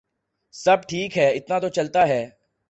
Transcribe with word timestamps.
سب 0.53 0.77
ٹھیک 0.87 1.17
ہے، 1.17 1.27
اتنا 1.35 1.59
تو 1.59 1.69
چلتا 1.69 2.07
ہے۔ 2.07 2.21